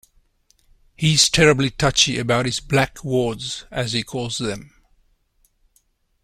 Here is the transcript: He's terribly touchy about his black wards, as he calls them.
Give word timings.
He's 0.95 1.29
terribly 1.29 1.69
touchy 1.69 2.17
about 2.17 2.47
his 2.47 2.59
black 2.59 3.03
wards, 3.03 3.65
as 3.69 3.93
he 3.93 4.01
calls 4.01 4.39
them. 4.39 4.73